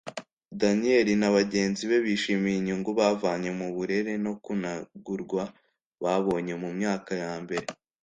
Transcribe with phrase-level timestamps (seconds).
[0.61, 5.43] daniyeli na bagenzi be bishimiye inyungu bavanye mu burere no kunagurwa
[6.03, 7.65] babonye mu myaka ya mbere